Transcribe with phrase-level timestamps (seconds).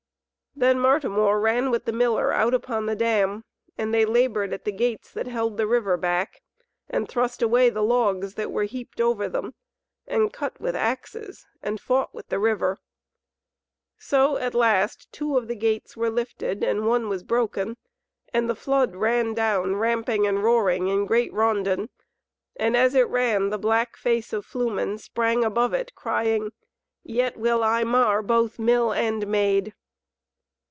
[0.53, 3.45] Then Martimor ran with the miller out upon the dam,
[3.77, 6.41] and they laboured at the gates that held the river back,
[6.89, 9.53] and thrust away the logs that were heaped over them,
[10.05, 12.81] and cut with axes, and fought with the river.
[13.97, 17.77] So at last two of the gates were lifted and one was broken,
[18.33, 21.87] and the flood ran down ramping and roaring in great raundon,
[22.57, 26.51] and as it ran the black face of Flumen sprang above it, crying,
[27.03, 29.73] "Yet will I mar both Mill and Maid."